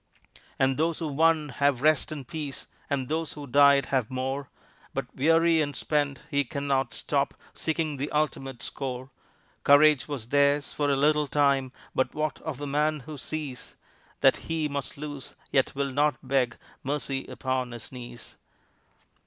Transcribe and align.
And 0.57 0.77
those 0.77 0.97
who 0.97 1.09
won 1.09 1.49
have 1.49 1.83
rest 1.83 2.11
and 2.11 2.27
peace; 2.27 2.65
and 2.89 3.07
those 3.07 3.33
who 3.33 3.45
died 3.45 3.85
have 3.93 4.09
more; 4.09 4.49
But, 4.95 5.15
weary 5.15 5.61
and 5.61 5.75
spent, 5.75 6.21
he 6.31 6.43
can 6.43 6.65
not 6.65 6.95
stop 6.95 7.35
seeking 7.53 7.97
the 7.97 8.09
ultimate 8.09 8.63
score; 8.63 9.11
Courage 9.63 10.07
was 10.07 10.29
theirs 10.29 10.73
for 10.73 10.89
a 10.89 10.95
little 10.95 11.27
time, 11.27 11.71
but 11.93 12.15
what 12.15 12.41
of 12.41 12.57
the 12.57 12.65
man 12.65 13.01
who 13.01 13.15
sees 13.15 13.75
That 14.21 14.37
he 14.37 14.67
must 14.67 14.97
lose, 14.97 15.35
yet 15.51 15.75
will 15.75 15.91
not 15.91 16.15
beg 16.27 16.57
mercy 16.81 17.27
upon 17.27 17.71
his 17.71 17.91
knees? 17.91 18.33